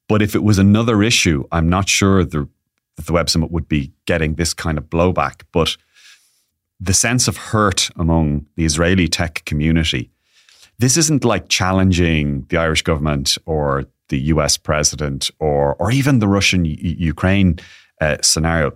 But 0.08 0.22
if 0.22 0.36
it 0.36 0.44
was 0.44 0.60
another 0.60 1.02
issue, 1.02 1.46
I'm 1.52 1.70
not 1.70 1.90
sure 1.90 2.24
the, 2.24 2.48
that 2.96 3.06
the 3.06 3.14
Web 3.14 3.30
Summit 3.30 3.52
would 3.52 3.68
be 3.68 3.92
getting 4.06 4.36
this 4.36 4.54
kind 4.54 4.78
of 4.78 4.86
blowback. 4.86 5.44
But 5.52 5.78
the 6.80 6.94
sense 6.94 7.28
of 7.28 7.38
hurt 7.38 7.90
among 7.96 8.46
the 8.56 8.66
Israeli 8.66 9.08
tech 9.08 9.44
community, 9.46 10.12
this 10.78 10.98
isn't 10.98 11.24
like 11.24 11.50
challenging 11.50 12.46
the 12.50 12.58
Irish 12.58 12.82
government 12.82 13.38
or 13.46 13.86
the 14.10 14.20
US 14.20 14.58
president 14.58 15.32
or, 15.40 15.76
or 15.76 15.92
even 15.92 16.20
the 16.20 16.28
Russian 16.28 16.66
Ukraine 16.66 17.58
uh, 18.02 18.18
scenario 18.22 18.74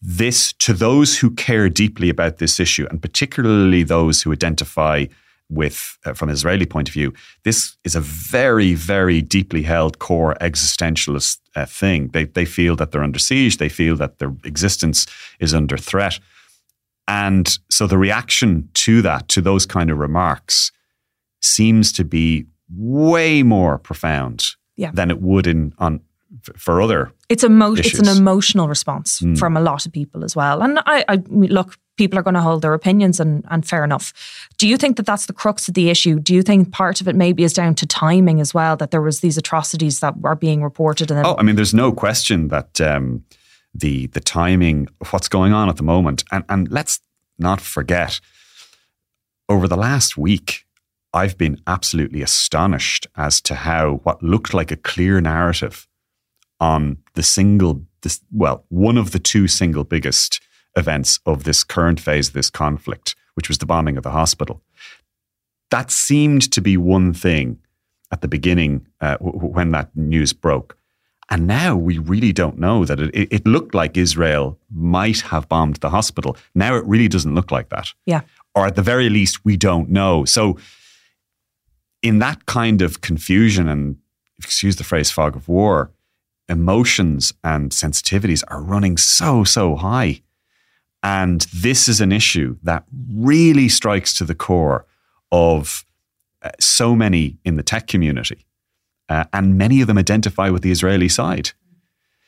this 0.00 0.52
to 0.54 0.72
those 0.72 1.18
who 1.18 1.30
care 1.30 1.68
deeply 1.68 2.08
about 2.08 2.38
this 2.38 2.60
issue, 2.60 2.86
and 2.88 3.02
particularly 3.02 3.82
those 3.82 4.22
who 4.22 4.32
identify 4.32 5.06
with, 5.50 5.96
uh, 6.04 6.12
from 6.12 6.28
an 6.28 6.34
Israeli 6.34 6.66
point 6.66 6.88
of 6.88 6.94
view, 6.94 7.12
this 7.44 7.76
is 7.84 7.94
a 7.94 8.00
very, 8.00 8.74
very 8.74 9.22
deeply 9.22 9.62
held 9.62 9.98
core 9.98 10.36
existentialist 10.40 11.38
uh, 11.56 11.66
thing. 11.66 12.08
They, 12.08 12.24
they 12.24 12.44
feel 12.44 12.76
that 12.76 12.92
they're 12.92 13.02
under 13.02 13.18
siege, 13.18 13.56
they 13.56 13.68
feel 13.68 13.96
that 13.96 14.18
their 14.18 14.34
existence 14.44 15.06
is 15.40 15.54
under 15.54 15.76
threat. 15.76 16.18
And 17.06 17.58
so 17.70 17.86
the 17.86 17.96
reaction 17.96 18.68
to 18.74 19.00
that, 19.02 19.28
to 19.28 19.40
those 19.40 19.64
kind 19.64 19.90
of 19.90 19.98
remarks, 19.98 20.70
seems 21.40 21.92
to 21.92 22.04
be 22.04 22.46
way 22.70 23.42
more 23.42 23.78
profound 23.78 24.50
yeah. 24.76 24.90
than 24.92 25.10
it 25.10 25.20
would 25.20 25.46
in 25.46 25.72
on 25.78 26.00
for 26.56 26.82
other 26.82 27.10
it's 27.30 27.42
emo- 27.42 27.72
it's 27.72 27.98
an 27.98 28.08
emotional 28.08 28.68
response 28.68 29.20
mm. 29.20 29.38
from 29.38 29.56
a 29.56 29.60
lot 29.60 29.86
of 29.86 29.92
people 29.92 30.24
as 30.24 30.36
well 30.36 30.62
and 30.62 30.78
I, 30.84 31.04
I 31.08 31.22
look 31.28 31.78
people 31.98 32.18
are 32.18 32.22
going 32.22 32.34
to 32.34 32.40
hold 32.40 32.62
their 32.62 32.74
opinions 32.74 33.20
and, 33.20 33.44
and 33.50 33.66
fair 33.68 33.84
enough. 33.84 34.14
Do 34.56 34.66
you 34.66 34.76
think 34.76 34.96
that 34.96 35.06
that's 35.06 35.26
the 35.26 35.32
crux 35.32 35.68
of 35.68 35.74
the 35.74 35.90
issue? 35.90 36.18
Do 36.18 36.34
you 36.34 36.42
think 36.42 36.72
part 36.72 37.00
of 37.00 37.08
it 37.08 37.16
maybe 37.16 37.44
is 37.44 37.52
down 37.52 37.74
to 37.74 37.86
timing 37.86 38.40
as 38.40 38.54
well 38.54 38.76
that 38.76 38.90
there 38.90 39.02
was 39.02 39.20
these 39.20 39.36
atrocities 39.36 40.00
that 40.00 40.14
are 40.24 40.36
being 40.36 40.62
reported 40.62 41.10
and 41.10 41.26
oh 41.26 41.36
i 41.38 41.42
mean 41.42 41.56
there's 41.56 41.74
no 41.74 41.92
question 41.92 42.48
that 42.48 42.80
um, 42.80 43.24
the 43.74 44.06
the 44.08 44.20
timing 44.20 44.88
of 45.00 45.12
what's 45.12 45.28
going 45.28 45.52
on 45.52 45.68
at 45.68 45.76
the 45.76 45.82
moment 45.82 46.24
and 46.30 46.44
and 46.48 46.70
let's 46.70 47.00
not 47.38 47.60
forget 47.60 48.20
over 49.48 49.66
the 49.66 49.76
last 49.76 50.16
week 50.16 50.64
I've 51.14 51.38
been 51.38 51.60
absolutely 51.66 52.22
astonished 52.22 53.06
as 53.16 53.40
to 53.42 53.54
how 53.54 54.00
what 54.04 54.22
looked 54.22 54.52
like 54.52 54.70
a 54.70 54.76
clear 54.76 55.20
narrative 55.20 55.86
on 56.60 56.98
the 57.14 57.22
single, 57.22 57.82
well, 58.30 58.64
one 58.68 58.98
of 58.98 59.12
the 59.12 59.18
two 59.18 59.48
single 59.48 59.84
biggest 59.84 60.40
events 60.78 61.20
of 61.26 61.44
this 61.44 61.64
current 61.64 62.00
phase 62.00 62.28
of 62.28 62.34
this 62.34 62.50
conflict, 62.50 63.14
which 63.34 63.48
was 63.48 63.58
the 63.58 63.66
bombing 63.66 63.96
of 63.96 64.02
the 64.02 64.10
hospital. 64.10 64.62
That 65.70 65.90
seemed 65.90 66.50
to 66.52 66.60
be 66.60 66.76
one 66.76 67.12
thing 67.12 67.58
at 68.10 68.20
the 68.20 68.28
beginning 68.28 68.86
uh, 69.00 69.16
w- 69.18 69.38
when 69.38 69.70
that 69.72 69.94
news 69.94 70.32
broke. 70.32 70.76
And 71.30 71.46
now 71.46 71.76
we 71.76 71.98
really 71.98 72.32
don't 72.32 72.58
know 72.58 72.86
that 72.86 72.98
it, 73.00 73.10
it 73.14 73.46
looked 73.46 73.74
like 73.74 73.96
Israel 73.96 74.58
might 74.70 75.20
have 75.20 75.48
bombed 75.48 75.76
the 75.76 75.90
hospital. 75.90 76.36
Now 76.54 76.74
it 76.76 76.84
really 76.86 77.08
doesn't 77.08 77.34
look 77.34 77.50
like 77.50 77.68
that. 77.68 77.92
Yeah. 78.06 78.22
Or 78.54 78.66
at 78.66 78.76
the 78.76 78.82
very 78.82 79.10
least, 79.10 79.44
we 79.44 79.56
don't 79.56 79.90
know. 79.90 80.24
So, 80.24 80.56
in 82.00 82.20
that 82.20 82.46
kind 82.46 82.80
of 82.80 83.00
confusion 83.00 83.68
and, 83.68 83.96
excuse 84.38 84.76
the 84.76 84.84
phrase, 84.84 85.10
fog 85.10 85.36
of 85.36 85.48
war, 85.48 85.90
emotions 86.48 87.34
and 87.44 87.72
sensitivities 87.72 88.42
are 88.48 88.62
running 88.62 88.96
so, 88.96 89.44
so 89.44 89.76
high. 89.76 90.22
And 91.02 91.46
this 91.54 91.88
is 91.88 92.00
an 92.00 92.12
issue 92.12 92.56
that 92.62 92.84
really 93.12 93.68
strikes 93.68 94.12
to 94.14 94.24
the 94.24 94.34
core 94.34 94.84
of 95.30 95.84
uh, 96.42 96.50
so 96.58 96.96
many 96.96 97.38
in 97.44 97.56
the 97.56 97.62
tech 97.62 97.86
community. 97.86 98.44
Uh, 99.08 99.24
and 99.32 99.56
many 99.56 99.80
of 99.80 99.86
them 99.86 99.98
identify 99.98 100.50
with 100.50 100.62
the 100.62 100.70
Israeli 100.70 101.08
side. 101.08 101.50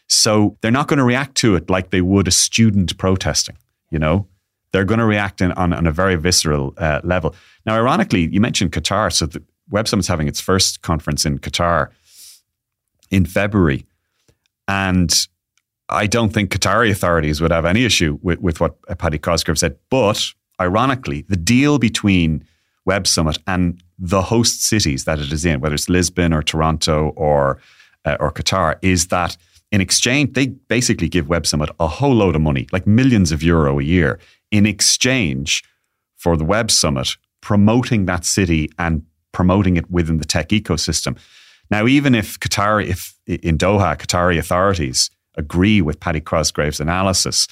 So 0.08 0.56
they're 0.60 0.70
not 0.70 0.88
going 0.88 0.98
to 0.98 1.04
react 1.04 1.34
to 1.36 1.54
it 1.56 1.70
like 1.70 1.90
they 1.90 2.00
would 2.00 2.26
a 2.26 2.32
student 2.32 2.96
protesting, 2.96 3.56
you 3.90 3.98
know? 3.98 4.26
They're 4.72 4.84
going 4.84 4.98
to 5.00 5.04
react 5.04 5.40
in, 5.40 5.52
on, 5.52 5.72
on 5.72 5.86
a 5.86 5.92
very 5.92 6.16
visceral 6.16 6.74
uh, 6.78 7.00
level. 7.02 7.34
Now, 7.66 7.74
ironically, 7.74 8.28
you 8.28 8.40
mentioned 8.40 8.70
Qatar. 8.72 9.12
So 9.12 9.26
the 9.26 9.42
Web 9.68 9.88
Summit's 9.88 10.08
having 10.08 10.28
its 10.28 10.40
first 10.40 10.82
conference 10.82 11.26
in 11.26 11.38
Qatar 11.38 11.90
in 13.10 13.26
February. 13.26 13.84
And 14.68 15.28
I 15.90 16.06
don't 16.06 16.32
think 16.32 16.50
Qatari 16.50 16.90
authorities 16.90 17.40
would 17.40 17.50
have 17.50 17.64
any 17.64 17.84
issue 17.84 18.18
with, 18.22 18.40
with 18.40 18.60
what 18.60 18.80
Paddy 18.98 19.18
Cosgrave 19.18 19.58
said. 19.58 19.76
But 19.90 20.24
ironically, 20.60 21.22
the 21.28 21.36
deal 21.36 21.78
between 21.78 22.44
Web 22.84 23.06
Summit 23.06 23.38
and 23.46 23.82
the 23.98 24.22
host 24.22 24.62
cities 24.62 25.04
that 25.04 25.18
it 25.18 25.32
is 25.32 25.44
in, 25.44 25.60
whether 25.60 25.74
it's 25.74 25.88
Lisbon 25.88 26.32
or 26.32 26.42
Toronto 26.42 27.12
or 27.16 27.60
uh, 28.04 28.16
or 28.18 28.32
Qatar, 28.32 28.76
is 28.80 29.08
that 29.08 29.36
in 29.70 29.80
exchange 29.80 30.32
they 30.32 30.46
basically 30.46 31.08
give 31.08 31.28
Web 31.28 31.46
Summit 31.46 31.70
a 31.78 31.86
whole 31.86 32.14
load 32.14 32.34
of 32.34 32.42
money, 32.42 32.66
like 32.72 32.86
millions 32.86 33.32
of 33.32 33.42
euro 33.42 33.78
a 33.78 33.82
year, 33.82 34.18
in 34.50 34.66
exchange 34.66 35.62
for 36.16 36.36
the 36.36 36.44
Web 36.44 36.70
Summit 36.70 37.16
promoting 37.40 38.06
that 38.06 38.24
city 38.24 38.70
and 38.78 39.04
promoting 39.32 39.76
it 39.76 39.90
within 39.90 40.18
the 40.18 40.24
tech 40.24 40.48
ecosystem. 40.48 41.18
Now, 41.70 41.86
even 41.86 42.14
if 42.14 42.40
Qatar, 42.40 42.84
if 42.84 43.14
in 43.26 43.58
Doha, 43.58 43.96
Qatari 43.96 44.38
authorities 44.38 45.10
agree 45.36 45.80
with 45.80 46.00
Paddy 46.00 46.20
Cosgrave's 46.20 46.80
analysis, 46.80 47.46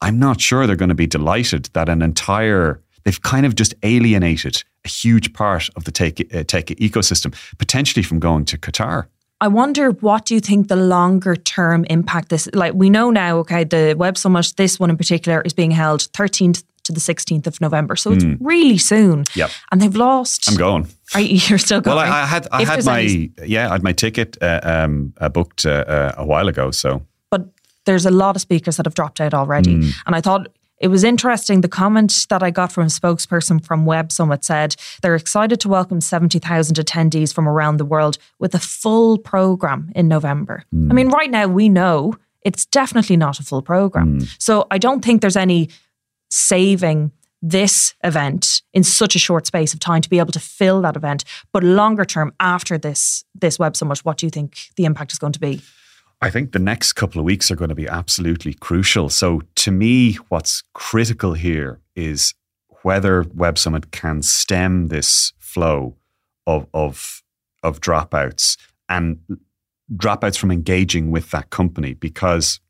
I'm 0.00 0.18
not 0.18 0.40
sure 0.40 0.66
they're 0.66 0.76
going 0.76 0.88
to 0.88 0.94
be 0.94 1.06
delighted 1.06 1.70
that 1.74 1.88
an 1.88 2.02
entire 2.02 2.82
they've 3.04 3.22
kind 3.22 3.46
of 3.46 3.54
just 3.54 3.74
alienated 3.82 4.62
a 4.84 4.88
huge 4.88 5.32
part 5.32 5.68
of 5.76 5.84
the 5.84 5.90
tech, 5.90 6.20
uh, 6.34 6.44
tech 6.44 6.66
ecosystem, 6.66 7.34
potentially 7.58 8.02
from 8.02 8.18
going 8.18 8.44
to 8.46 8.58
Qatar. 8.58 9.06
I 9.40 9.48
wonder 9.48 9.90
what 9.90 10.26
do 10.26 10.34
you 10.34 10.40
think 10.40 10.68
the 10.68 10.76
longer 10.76 11.34
term 11.34 11.84
impact 11.90 12.28
this 12.28 12.48
like 12.54 12.74
we 12.74 12.90
know 12.90 13.10
now 13.10 13.38
okay 13.38 13.64
the 13.64 13.94
web 13.98 14.16
summit 14.16 14.52
this 14.56 14.78
one 14.78 14.88
in 14.88 14.96
particular 14.96 15.40
is 15.40 15.52
being 15.52 15.72
held 15.72 16.02
13th 16.12 16.62
to 16.84 16.92
the 16.92 17.00
16th 17.00 17.46
of 17.46 17.60
November 17.60 17.96
so 17.96 18.12
it's 18.12 18.24
really 18.40 18.78
soon 18.78 19.24
Yep. 19.34 19.50
and 19.70 19.80
they've 19.80 19.94
lost 19.96 20.48
I'm 20.50 20.56
going. 20.56 20.88
are 21.14 21.20
you, 21.30 21.36
you're 21.48 21.58
still 21.58 21.80
going 21.80 21.96
Well, 21.96 22.04
I, 22.04 22.22
I 22.22 22.26
had 22.26 22.48
I 22.52 22.62
If 22.62 22.68
had 22.68 22.84
my 22.84 23.00
any- 23.02 23.30
yeah 23.44 23.68
I 23.68 23.72
had 23.72 23.82
my 23.82 23.92
ticket 23.92 24.36
uh, 24.42 24.60
um, 24.62 25.12
uh, 25.20 25.28
booked 25.28 25.64
uh, 25.66 25.84
uh, 25.86 26.14
a 26.18 26.26
while 26.26 26.48
ago. 26.48 26.70
So 26.70 27.02
but 27.30 27.46
there's 27.84 28.06
a 28.06 28.10
lot 28.10 28.36
of 28.36 28.42
speakers 28.42 28.76
that 28.76 28.86
have 28.86 28.94
dropped 28.94 29.20
out 29.20 29.34
already. 29.34 29.74
Hmm. 29.76 29.90
And 30.06 30.14
I 30.16 30.20
thought 30.20 30.48
it 30.78 30.88
was 30.88 31.04
interesting. 31.04 31.60
The 31.60 31.68
comment 31.68 32.26
that 32.28 32.42
I 32.42 32.50
got 32.50 32.72
from 32.72 32.84
a 32.84 32.88
spokesperson 32.90 33.64
from 33.64 33.86
Web 33.86 34.10
Summit 34.10 34.44
said 34.44 34.74
they're 35.00 35.14
excited 35.14 35.60
to 35.60 35.68
welcome 35.68 36.00
70,000 36.00 36.76
attendees 36.76 37.32
from 37.32 37.48
around 37.48 37.76
the 37.78 37.84
world 37.84 38.18
with 38.40 38.54
a 38.54 38.58
full 38.58 39.16
program 39.18 39.90
in 39.94 40.08
November. 40.08 40.64
Hmm. 40.72 40.90
I 40.90 40.94
mean, 40.94 41.08
right 41.10 41.30
now 41.30 41.46
we 41.46 41.68
know 41.68 42.14
it's 42.44 42.66
definitely 42.66 43.16
not 43.16 43.38
a 43.38 43.44
full 43.44 43.62
program. 43.62 44.18
Hmm. 44.18 44.24
So 44.38 44.66
I 44.72 44.78
don't 44.78 45.04
think 45.04 45.20
there's 45.20 45.36
any 45.36 45.68
saving 46.32 47.12
this 47.42 47.94
event 48.04 48.62
in 48.72 48.82
such 48.82 49.14
a 49.14 49.18
short 49.18 49.46
space 49.46 49.74
of 49.74 49.80
time 49.80 50.00
to 50.00 50.08
be 50.08 50.18
able 50.18 50.32
to 50.32 50.40
fill 50.40 50.80
that 50.80 50.96
event 50.96 51.24
but 51.52 51.62
longer 51.62 52.04
term 52.04 52.32
after 52.40 52.78
this 52.78 53.24
this 53.34 53.58
web 53.58 53.76
summit 53.76 53.98
what 53.98 54.16
do 54.16 54.24
you 54.24 54.30
think 54.30 54.56
the 54.76 54.84
impact 54.84 55.12
is 55.12 55.18
going 55.18 55.32
to 55.32 55.40
be 55.40 55.60
I 56.22 56.30
think 56.30 56.52
the 56.52 56.60
next 56.60 56.92
couple 56.92 57.18
of 57.18 57.24
weeks 57.24 57.50
are 57.50 57.56
going 57.56 57.70
to 57.70 57.74
be 57.74 57.88
absolutely 57.88 58.54
crucial. 58.54 59.08
So, 59.08 59.40
to 59.56 59.72
me, 59.72 60.14
what's 60.28 60.62
critical 60.72 61.32
here 61.32 61.80
is 61.96 62.32
whether 62.82 63.24
Web 63.34 63.58
Summit 63.58 63.90
can 63.90 64.22
stem 64.22 64.86
this 64.86 65.32
flow 65.40 65.96
of 66.46 66.68
of 66.72 67.24
of 67.64 67.80
dropouts 67.80 68.56
and 68.88 69.18
dropouts 69.96 70.38
from 70.38 70.52
engaging 70.52 71.10
with 71.10 71.32
that 71.32 71.50
company 71.50 71.94
because 71.94 72.60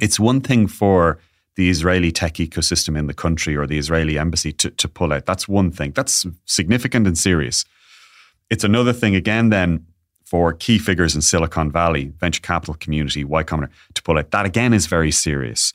it's 0.00 0.18
one 0.18 0.40
thing 0.40 0.66
for 0.66 1.18
the 1.56 1.70
Israeli 1.70 2.10
tech 2.10 2.34
ecosystem 2.34 2.98
in 2.98 3.06
the 3.06 3.14
country 3.14 3.56
or 3.56 3.66
the 3.66 3.78
Israeli 3.78 4.18
embassy 4.18 4.52
to, 4.52 4.70
to 4.70 4.88
pull 4.88 5.12
out. 5.12 5.26
That's 5.26 5.46
one 5.46 5.70
thing. 5.70 5.92
That's 5.92 6.26
significant 6.46 7.06
and 7.06 7.16
serious. 7.16 7.64
It's 8.50 8.64
another 8.64 8.92
thing 8.92 9.14
again 9.14 9.50
then 9.50 9.86
for 10.24 10.52
key 10.52 10.78
figures 10.78 11.14
in 11.14 11.22
Silicon 11.22 11.70
Valley, 11.70 12.12
venture 12.18 12.40
capital 12.40 12.74
community, 12.74 13.24
Y 13.24 13.44
Combinator 13.44 13.70
to 13.94 14.02
pull 14.02 14.18
out. 14.18 14.30
That 14.30 14.46
again 14.46 14.72
is 14.72 14.86
very 14.86 15.10
serious. 15.10 15.72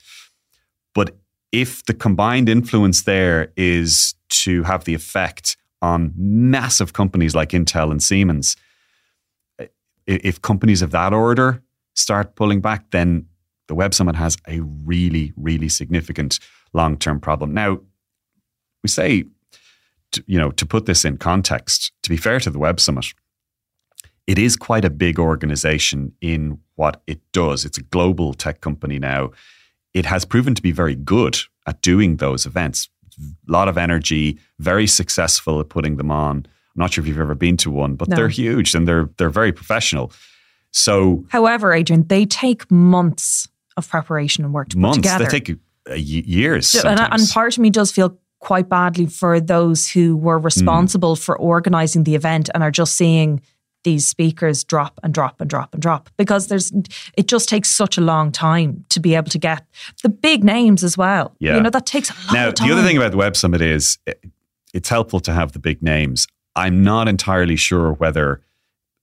But 0.93 1.15
if 1.51 1.85
the 1.85 1.93
combined 1.93 2.49
influence 2.49 3.03
there 3.03 3.51
is 3.55 4.15
to 4.29 4.63
have 4.63 4.83
the 4.83 4.93
effect 4.93 5.55
on 5.81 6.13
massive 6.17 6.93
companies 6.93 7.35
like 7.35 7.49
Intel 7.49 7.91
and 7.91 8.03
Siemens, 8.03 8.55
if 10.05 10.41
companies 10.41 10.81
of 10.81 10.91
that 10.91 11.13
order 11.13 11.61
start 11.93 12.35
pulling 12.35 12.61
back, 12.61 12.91
then 12.91 13.27
the 13.69 13.75
Web 13.75 13.93
Summit 13.93 14.15
has 14.15 14.35
a 14.47 14.59
really, 14.59 15.31
really 15.37 15.69
significant 15.69 16.39
long 16.73 16.97
term 16.97 17.21
problem. 17.21 17.53
Now, 17.53 17.79
we 18.83 18.89
say, 18.89 19.25
to, 20.11 20.23
you 20.25 20.39
know, 20.39 20.49
to 20.51 20.65
put 20.65 20.87
this 20.87 21.05
in 21.05 21.17
context, 21.17 21.93
to 22.03 22.09
be 22.09 22.17
fair 22.17 22.39
to 22.41 22.49
the 22.49 22.57
Web 22.59 22.79
Summit, 22.79 23.05
it 24.25 24.39
is 24.39 24.55
quite 24.55 24.83
a 24.83 24.89
big 24.89 25.19
organization 25.19 26.13
in 26.19 26.59
what 26.75 27.01
it 27.05 27.19
does. 27.31 27.63
It's 27.63 27.77
a 27.77 27.83
global 27.83 28.33
tech 28.33 28.59
company 28.59 28.97
now. 28.97 29.31
It 29.93 30.05
has 30.05 30.25
proven 30.25 30.55
to 30.55 30.61
be 30.61 30.71
very 30.71 30.95
good 30.95 31.37
at 31.67 31.81
doing 31.81 32.17
those 32.17 32.47
events. 32.47 32.89
A 33.19 33.51
lot 33.51 33.67
of 33.67 33.77
energy, 33.77 34.39
very 34.57 34.87
successful 34.87 35.59
at 35.59 35.69
putting 35.69 35.97
them 35.97 36.09
on. 36.09 36.37
I'm 36.37 36.81
not 36.81 36.93
sure 36.93 37.03
if 37.03 37.07
you've 37.07 37.19
ever 37.19 37.35
been 37.35 37.57
to 37.57 37.69
one, 37.69 37.95
but 37.95 38.07
No. 38.07 38.15
they're 38.15 38.29
huge 38.29 38.73
and 38.73 38.87
they're 38.87 39.09
they're 39.17 39.29
very 39.29 39.51
professional. 39.51 40.11
So 40.71 41.25
However, 41.29 41.73
Adrian, 41.73 42.07
they 42.07 42.25
take 42.25 42.69
months 42.71 43.47
of 43.79 43.89
preparation 43.89 44.43
and 44.45 44.53
work 44.53 44.69
to 44.69 44.77
months 44.77 44.97
put 44.97 45.03
together. 45.03 45.25
they 45.25 45.39
take 45.39 45.49
uh, 45.51 45.55
y- 45.93 45.97
years. 45.97 46.75
And, 46.75 46.99
and 46.99 47.27
part 47.29 47.57
of 47.57 47.61
me 47.61 47.69
does 47.71 47.91
feel 47.91 48.17
quite 48.39 48.69
badly 48.69 49.07
for 49.07 49.39
those 49.41 49.89
who 49.89 50.15
were 50.15 50.37
responsible 50.39 51.15
for 51.15 51.37
organizing 51.37 52.03
the 52.03 52.13
event 52.15 52.49
and 52.53 52.63
are 52.63 52.71
just 52.71 52.95
seeing 52.95 53.41
these 53.83 54.07
speakers 54.07 54.63
drop 54.65 54.99
and 55.03 55.13
drop 55.13 55.39
and 55.41 55.49
drop 55.49 55.73
and 55.73 55.81
drop 55.81 56.09
because 56.17 56.47
there's 56.47 56.71
it 57.17 57.27
just 57.27 57.47
takes 57.49 57.69
such 57.69 57.97
a 57.97 58.01
long 58.01 58.29
time 58.31 58.83
to 58.89 58.99
be 58.99 59.15
able 59.15 59.29
to 59.29 59.37
get 59.39 59.65
the 60.03 60.09
big 60.09 60.43
names 60.43 60.83
as 60.83 60.97
well. 60.97 61.33
Yeah. 61.39 61.55
You 61.55 61.61
know, 61.63 61.69
that 61.69 61.85
takes 61.85 62.09
a 62.09 62.13
lot 62.27 62.33
Now, 62.33 62.47
of 62.49 62.55
time. 62.55 62.67
the 62.67 62.73
other 62.73 62.83
thing 62.85 62.97
about 62.97 63.11
the 63.11 63.17
Web 63.17 63.35
Summit 63.35 63.61
is 63.61 63.97
it- 64.05 64.23
it's 64.73 64.89
helpful 64.89 65.19
to 65.21 65.33
have 65.33 65.53
the 65.53 65.59
big 65.59 65.81
names. 65.81 66.27
I'm 66.55 66.83
not 66.83 67.07
entirely 67.07 67.55
sure 67.55 67.93
whether 67.93 68.41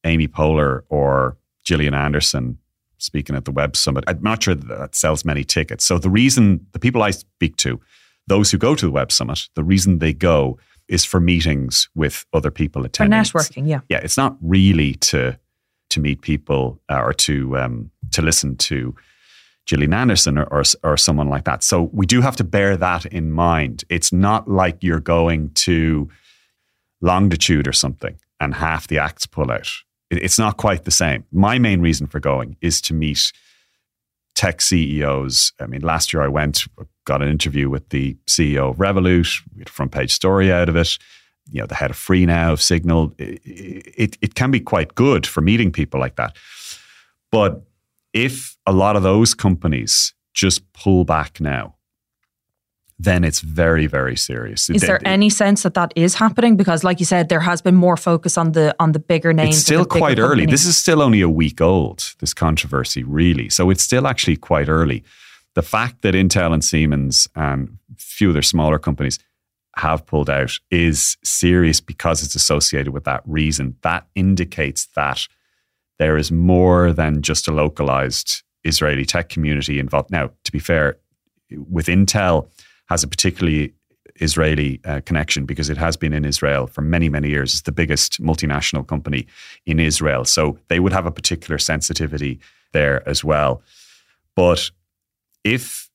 Amy 0.04 0.28
Poehler 0.28 0.82
or 0.88 1.36
Gillian 1.64 1.94
Anderson 1.94 2.58
speaking 2.98 3.36
at 3.36 3.44
the 3.44 3.52
Web 3.52 3.76
Summit, 3.76 4.04
I'm 4.06 4.22
not 4.22 4.42
sure 4.42 4.54
that, 4.54 4.68
that 4.68 4.94
sells 4.94 5.24
many 5.24 5.44
tickets. 5.44 5.84
So 5.84 5.98
the 5.98 6.10
reason 6.10 6.66
the 6.72 6.78
people 6.78 7.02
I 7.02 7.10
speak 7.10 7.56
to, 7.58 7.80
those 8.26 8.50
who 8.50 8.58
go 8.58 8.74
to 8.74 8.86
the 8.86 8.92
Web 8.92 9.12
Summit, 9.12 9.48
the 9.54 9.64
reason 9.64 9.98
they 9.98 10.12
go 10.12 10.58
is 10.88 11.04
for 11.04 11.20
meetings 11.20 11.88
with 11.94 12.24
other 12.32 12.50
people 12.50 12.82
for 12.82 12.86
attending. 12.86 13.20
networking, 13.20 13.68
yeah. 13.68 13.80
Yeah, 13.88 13.98
it's 13.98 14.16
not 14.16 14.36
really 14.40 14.94
to 14.94 15.38
to 15.88 16.00
meet 16.00 16.20
people 16.20 16.80
uh, 16.88 17.00
or 17.00 17.12
to 17.12 17.58
um, 17.58 17.90
to 18.12 18.22
listen 18.22 18.56
to 18.56 18.94
Gillian 19.66 19.94
Anderson 19.94 20.38
or, 20.38 20.44
or 20.44 20.62
or 20.82 20.96
someone 20.96 21.28
like 21.28 21.44
that. 21.44 21.62
So 21.62 21.90
we 21.92 22.06
do 22.06 22.20
have 22.20 22.36
to 22.36 22.44
bear 22.44 22.76
that 22.76 23.06
in 23.06 23.32
mind. 23.32 23.84
It's 23.88 24.12
not 24.12 24.48
like 24.48 24.82
you're 24.82 25.00
going 25.00 25.50
to 25.50 26.08
longitude 27.00 27.68
or 27.68 27.72
something 27.72 28.18
and 28.40 28.54
half 28.54 28.88
the 28.88 28.98
acts 28.98 29.26
pull 29.26 29.50
out. 29.50 29.70
It- 30.10 30.22
It's 30.22 30.38
not 30.38 30.56
quite 30.56 30.84
the 30.84 30.90
same. 30.90 31.24
My 31.32 31.58
main 31.58 31.80
reason 31.80 32.06
for 32.06 32.20
going 32.20 32.56
is 32.60 32.80
to 32.82 32.94
meet 32.94 33.32
tech 34.34 34.60
CEOs. 34.60 35.52
I 35.60 35.66
mean, 35.66 35.80
last 35.80 36.12
year 36.12 36.22
I 36.22 36.28
went, 36.28 36.66
got 37.04 37.22
an 37.22 37.28
interview 37.28 37.70
with 37.70 37.88
the 37.88 38.16
CEO 38.26 38.70
of 38.70 38.76
Revolut, 38.76 39.40
we 39.54 39.60
had 39.60 39.68
a 39.68 39.72
front 39.72 39.92
page 39.92 40.12
story 40.12 40.52
out 40.52 40.68
of 40.68 40.76
it. 40.76 40.98
You 41.50 41.60
know, 41.60 41.66
the 41.66 41.76
head 41.76 41.90
of 41.90 41.96
Free 41.96 42.26
Now, 42.26 42.52
of 42.52 42.60
Signal. 42.60 43.14
It, 43.18 43.40
it, 43.44 44.18
it 44.20 44.34
can 44.34 44.50
be 44.50 44.58
quite 44.60 44.94
good 44.96 45.26
for 45.26 45.40
meeting 45.40 45.70
people 45.70 46.00
like 46.00 46.16
that. 46.16 46.36
But 47.30 47.62
if 48.12 48.56
a 48.66 48.72
lot 48.72 48.96
of 48.96 49.02
those 49.04 49.32
companies 49.32 50.12
just 50.34 50.70
pull 50.72 51.04
back 51.04 51.40
now 51.40 51.75
then 52.98 53.24
it's 53.24 53.40
very, 53.40 53.86
very 53.86 54.16
serious. 54.16 54.70
Is 54.70 54.80
there 54.82 55.00
any 55.06 55.28
sense 55.28 55.64
that 55.64 55.74
that 55.74 55.92
is 55.96 56.14
happening? 56.14 56.56
Because, 56.56 56.82
like 56.82 56.98
you 56.98 57.04
said, 57.06 57.28
there 57.28 57.40
has 57.40 57.60
been 57.60 57.74
more 57.74 57.96
focus 57.96 58.38
on 58.38 58.52
the 58.52 58.74
on 58.78 58.92
the 58.92 58.98
bigger 58.98 59.32
names. 59.32 59.56
It's 59.56 59.64
still 59.66 59.84
quite 59.84 60.18
early. 60.18 60.28
Companies. 60.28 60.50
This 60.50 60.66
is 60.66 60.78
still 60.78 61.02
only 61.02 61.20
a 61.20 61.28
week 61.28 61.60
old. 61.60 62.14
This 62.20 62.32
controversy, 62.32 63.02
really, 63.04 63.50
so 63.50 63.68
it's 63.70 63.82
still 63.82 64.06
actually 64.06 64.36
quite 64.36 64.68
early. 64.68 65.04
The 65.54 65.62
fact 65.62 66.02
that 66.02 66.14
Intel 66.14 66.52
and 66.52 66.64
Siemens 66.64 67.28
and 67.34 67.78
a 67.90 67.98
few 67.98 68.30
other 68.30 68.42
smaller 68.42 68.78
companies 68.78 69.18
have 69.76 70.06
pulled 70.06 70.30
out 70.30 70.58
is 70.70 71.18
serious 71.22 71.80
because 71.80 72.22
it's 72.22 72.34
associated 72.34 72.92
with 72.92 73.04
that 73.04 73.22
reason. 73.26 73.76
That 73.82 74.06
indicates 74.14 74.86
that 74.96 75.26
there 75.98 76.16
is 76.16 76.32
more 76.32 76.92
than 76.92 77.20
just 77.20 77.46
a 77.46 77.52
localized 77.52 78.42
Israeli 78.64 79.04
tech 79.04 79.28
community 79.28 79.78
involved. 79.78 80.10
Now, 80.10 80.30
to 80.44 80.52
be 80.52 80.58
fair, 80.58 80.96
with 81.50 81.86
Intel 81.86 82.48
has 82.86 83.02
a 83.02 83.08
particularly 83.08 83.74
Israeli 84.20 84.80
uh, 84.84 85.00
connection 85.04 85.44
because 85.44 85.68
it 85.68 85.76
has 85.76 85.96
been 85.96 86.12
in 86.12 86.24
Israel 86.24 86.66
for 86.66 86.82
many, 86.82 87.08
many 87.08 87.28
years. 87.28 87.52
It's 87.52 87.62
the 87.62 87.72
biggest 87.72 88.20
multinational 88.20 88.86
company 88.86 89.26
in 89.66 89.78
Israel. 89.78 90.24
So 90.24 90.58
they 90.68 90.80
would 90.80 90.92
have 90.92 91.06
a 91.06 91.10
particular 91.10 91.58
sensitivity 91.58 92.40
there 92.72 93.06
as 93.08 93.22
well. 93.24 93.62
But 94.34 94.70
if 95.44 95.90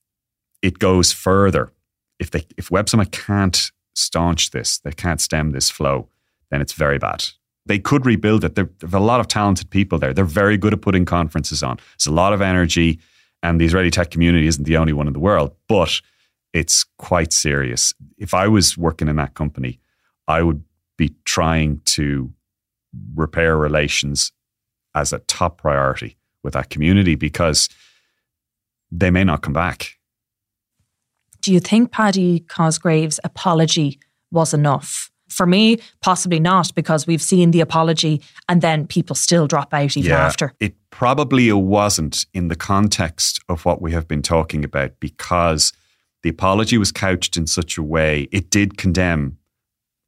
it 0.61 0.79
goes 0.79 1.11
further, 1.11 1.71
if 2.19 2.31
they 2.31 2.45
if 2.57 2.69
Web 2.71 2.89
Summit 2.89 3.11
can't 3.11 3.71
staunch 3.95 4.51
this, 4.51 4.79
they 4.79 4.91
can't 4.91 5.21
stem 5.21 5.51
this 5.51 5.69
flow, 5.69 6.07
then 6.49 6.61
it's 6.61 6.73
very 6.73 6.97
bad. 6.97 7.25
They 7.65 7.79
could 7.79 8.05
rebuild 8.05 8.43
it. 8.43 8.55
There, 8.55 8.69
have 8.81 8.93
a 8.93 8.99
lot 8.99 9.19
of 9.19 9.27
talented 9.27 9.69
people 9.69 9.99
there. 9.99 10.13
They're 10.13 10.25
very 10.25 10.57
good 10.57 10.73
at 10.73 10.81
putting 10.81 11.05
conferences 11.05 11.61
on. 11.61 11.77
There's 11.97 12.07
a 12.07 12.11
lot 12.11 12.33
of 12.33 12.41
energy, 12.41 12.99
and 13.43 13.59
the 13.59 13.65
Israeli 13.65 13.91
tech 13.91 14.09
community 14.09 14.47
isn't 14.47 14.63
the 14.63 14.77
only 14.77 14.93
one 14.93 15.07
in 15.07 15.13
the 15.13 15.19
world, 15.19 15.55
but 15.67 16.01
it's 16.53 16.85
quite 16.97 17.33
serious. 17.33 17.93
If 18.17 18.33
I 18.33 18.47
was 18.47 18.77
working 18.77 19.07
in 19.07 19.15
that 19.17 19.33
company, 19.33 19.79
I 20.27 20.41
would 20.41 20.63
be 20.97 21.15
trying 21.25 21.81
to 21.85 22.31
repair 23.15 23.57
relations 23.57 24.31
as 24.93 25.13
a 25.13 25.19
top 25.19 25.57
priority 25.57 26.17
with 26.43 26.53
that 26.53 26.69
community 26.69 27.15
because 27.15 27.69
they 28.91 29.09
may 29.11 29.23
not 29.23 29.41
come 29.41 29.53
back. 29.53 29.97
Do 31.41 31.51
you 31.51 31.59
think 31.59 31.91
Paddy 31.91 32.41
Cosgrave's 32.41 33.19
apology 33.23 33.99
was 34.31 34.53
enough? 34.53 35.09
For 35.29 35.45
me, 35.45 35.79
possibly 36.01 36.41
not, 36.41 36.75
because 36.75 37.07
we've 37.07 37.21
seen 37.21 37.51
the 37.51 37.61
apology 37.61 38.21
and 38.49 38.61
then 38.61 38.85
people 38.85 39.15
still 39.15 39.47
drop 39.47 39.73
out 39.73 39.95
even 39.95 40.11
yeah, 40.11 40.25
after. 40.25 40.53
It 40.59 40.75
probably 40.89 41.51
wasn't 41.53 42.25
in 42.33 42.49
the 42.49 42.55
context 42.55 43.39
of 43.47 43.63
what 43.63 43.81
we 43.81 43.93
have 43.93 44.09
been 44.09 44.21
talking 44.21 44.65
about 44.65 44.99
because 44.99 45.71
the 46.23 46.29
apology 46.29 46.77
was 46.77 46.91
couched 46.91 47.37
in 47.37 47.47
such 47.47 47.77
a 47.77 47.83
way 47.83 48.27
it 48.31 48.49
did 48.49 48.77
condemn 48.77 49.37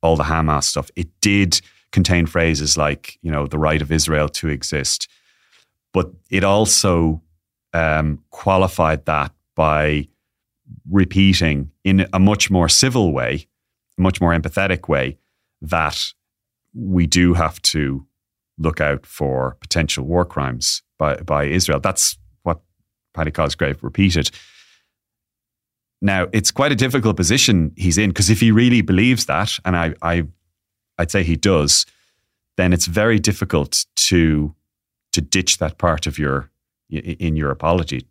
all 0.01 0.15
the 0.15 0.23
Hamas 0.23 0.65
stuff. 0.65 0.91
It 0.95 1.07
did 1.21 1.61
contain 1.91 2.25
phrases 2.25 2.77
like, 2.77 3.17
you 3.21 3.31
know, 3.31 3.47
the 3.47 3.57
right 3.57 3.81
of 3.81 3.91
Israel 3.91 4.27
to 4.27 4.49
exist. 4.49 5.07
But 5.93 6.11
it 6.29 6.43
also 6.43 7.21
um, 7.73 8.21
qualified 8.31 9.05
that 9.05 9.31
by 9.55 10.07
repeating 10.89 11.71
in 11.83 12.07
a 12.11 12.19
much 12.19 12.51
more 12.51 12.67
civil 12.67 13.13
way, 13.13 13.47
a 13.97 14.01
much 14.01 14.19
more 14.19 14.33
empathetic 14.33 14.87
way, 14.87 15.17
that 15.61 15.99
we 16.73 17.05
do 17.05 17.33
have 17.33 17.61
to 17.61 18.05
look 18.57 18.81
out 18.81 19.05
for 19.05 19.57
potential 19.61 20.05
war 20.05 20.25
crimes 20.25 20.81
by, 20.97 21.15
by 21.17 21.45
Israel. 21.45 21.79
That's 21.79 22.17
what 22.43 22.59
Paddy 23.13 23.31
Cosgrave 23.31 23.83
repeated. 23.83 24.31
Now, 26.03 26.27
it's 26.33 26.51
quite 26.51 26.73
a 26.73 26.75
difficult 26.75 27.15
position 27.15 27.71
he's 27.77 27.97
in 27.97 28.09
because 28.09 28.29
if 28.29 28.41
he 28.41 28.51
really 28.51 28.81
believes 28.81 29.25
that, 29.27 29.57
and 29.63 29.77
I, 29.77 29.93
I, 30.01 30.27
I'd 30.97 31.09
say 31.09 31.23
he 31.23 31.37
does, 31.37 31.85
then 32.57 32.73
it's 32.73 32.85
very 32.85 33.19
difficult 33.19 33.85
to 33.95 34.53
to 35.13 35.21
ditch 35.21 35.59
that 35.59 35.77
part 35.77 36.05
of 36.05 36.19
your 36.19 36.51
in 36.89 37.37
your 37.37 37.51
apology. 37.51 38.05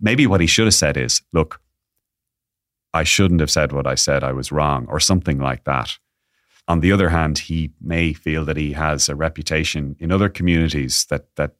Maybe 0.00 0.26
what 0.26 0.42
he 0.42 0.46
should 0.46 0.66
have 0.66 0.74
said 0.74 0.98
is, 0.98 1.22
"Look, 1.32 1.62
I 2.92 3.04
shouldn't 3.04 3.40
have 3.40 3.50
said 3.50 3.72
what 3.72 3.86
I 3.86 3.94
said. 3.94 4.22
I 4.22 4.32
was 4.32 4.52
wrong, 4.52 4.86
or 4.90 5.00
something 5.00 5.38
like 5.38 5.64
that. 5.64 5.98
On 6.68 6.80
the 6.80 6.92
other 6.92 7.08
hand, 7.08 7.38
he 7.38 7.70
may 7.80 8.12
feel 8.12 8.44
that 8.44 8.58
he 8.58 8.72
has 8.72 9.08
a 9.08 9.14
reputation 9.14 9.96
in 9.98 10.12
other 10.12 10.28
communities 10.28 11.06
that 11.06 11.34
that 11.36 11.54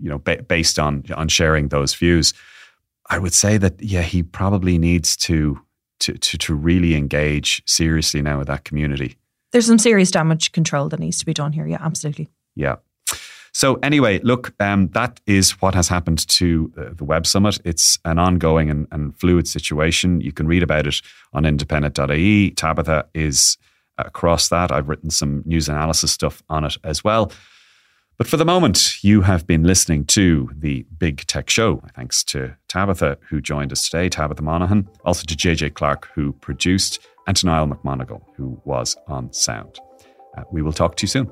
you 0.00 0.08
know 0.08 0.18
ba- 0.18 0.42
based 0.48 0.78
on 0.78 1.04
on 1.14 1.28
sharing 1.28 1.68
those 1.68 1.92
views. 1.92 2.32
I 3.10 3.18
would 3.18 3.34
say 3.34 3.58
that 3.58 3.82
yeah, 3.82 4.02
he 4.02 4.22
probably 4.22 4.78
needs 4.78 5.16
to 5.18 5.60
to 6.00 6.14
to, 6.14 6.38
to 6.38 6.54
really 6.54 6.94
engage 6.94 7.62
seriously 7.66 8.22
now 8.22 8.38
with 8.38 8.46
that 8.46 8.64
community. 8.64 9.16
There's 9.52 9.66
some 9.66 9.78
serious 9.78 10.10
damage 10.10 10.52
control 10.52 10.88
that 10.88 11.00
needs 11.00 11.18
to 11.18 11.26
be 11.26 11.34
done 11.34 11.52
here. 11.52 11.66
Yeah, 11.66 11.78
absolutely. 11.80 12.28
Yeah. 12.54 12.76
So 13.52 13.80
anyway, 13.82 14.20
look, 14.20 14.54
um, 14.60 14.88
that 14.88 15.20
is 15.26 15.60
what 15.60 15.74
has 15.74 15.88
happened 15.88 16.26
to 16.28 16.72
uh, 16.78 16.84
the 16.92 17.04
Web 17.04 17.26
Summit. 17.26 17.58
It's 17.64 17.98
an 18.04 18.18
ongoing 18.18 18.70
and, 18.70 18.86
and, 18.92 19.18
fluid 19.18 19.48
situation. 19.48 20.20
You 20.20 20.32
can 20.32 20.46
read 20.46 20.62
about 20.62 20.86
it 20.86 21.02
on 21.32 21.44
independent.ie. 21.44 22.52
Tabitha 22.52 23.08
is 23.12 23.58
across 23.98 24.48
that. 24.50 24.70
I've 24.70 24.88
written 24.88 25.10
some 25.10 25.42
news 25.44 25.68
analysis 25.68 26.12
stuff 26.12 26.44
on 26.48 26.64
it 26.64 26.76
as 26.84 27.02
well. 27.02 27.32
But 28.20 28.28
for 28.28 28.36
the 28.36 28.44
moment, 28.44 29.02
you 29.02 29.22
have 29.22 29.46
been 29.46 29.62
listening 29.62 30.04
to 30.08 30.50
the 30.54 30.84
Big 30.98 31.26
Tech 31.26 31.48
Show. 31.48 31.82
Thanks 31.96 32.22
to 32.24 32.54
Tabitha, 32.68 33.16
who 33.30 33.40
joined 33.40 33.72
us 33.72 33.88
today, 33.88 34.10
Tabitha 34.10 34.42
Monahan, 34.42 34.90
also 35.06 35.24
to 35.24 35.34
JJ 35.34 35.72
Clark, 35.72 36.06
who 36.14 36.34
produced, 36.34 36.98
and 37.26 37.34
to 37.38 37.46
Niall 37.46 37.68
McMonigal, 37.68 38.20
who 38.36 38.60
was 38.66 38.94
on 39.08 39.32
sound. 39.32 39.78
Uh, 40.36 40.42
we 40.52 40.60
will 40.60 40.74
talk 40.74 40.96
to 40.96 41.04
you 41.04 41.08
soon. 41.08 41.30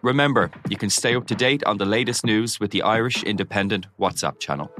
Remember, 0.00 0.50
you 0.70 0.78
can 0.78 0.88
stay 0.88 1.14
up 1.14 1.26
to 1.26 1.34
date 1.34 1.62
on 1.64 1.76
the 1.76 1.84
latest 1.84 2.24
news 2.24 2.58
with 2.58 2.70
the 2.70 2.80
Irish 2.80 3.22
Independent 3.24 3.88
WhatsApp 4.00 4.40
channel. 4.40 4.70